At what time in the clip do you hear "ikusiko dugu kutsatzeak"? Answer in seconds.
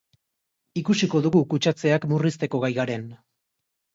0.81-2.09